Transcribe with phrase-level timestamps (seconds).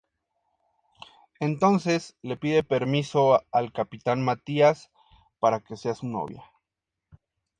[1.39, 4.89] Entonces le pide permiso al capitán Matías
[5.39, 6.43] para que sea su novia.